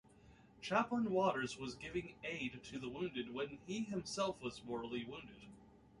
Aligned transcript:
Chaplain 0.63 1.11
Watters 1.11 1.59
was 1.59 1.75
giving 1.75 2.15
aid 2.23 2.61
to 2.63 2.79
the 2.79 2.89
wounded 2.89 3.35
when 3.35 3.59
he 3.67 3.81
himself 3.81 4.41
was 4.41 4.63
mortally 4.65 5.05
wounded. 5.05 5.45